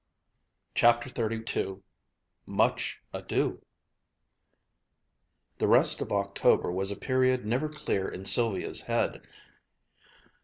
CHAPTER 0.73 1.09
XXXII 1.09 1.83
MUCH 2.47 3.01
ADO... 3.13 3.61
The 5.59 5.67
rest 5.67 6.01
of 6.01 6.11
October 6.11 6.71
was 6.71 6.89
a 6.89 6.95
period 6.95 7.45
never 7.45 7.69
clear 7.69 8.07
in 8.09 8.25
Sylvia's 8.25 8.81
head. 8.81 9.21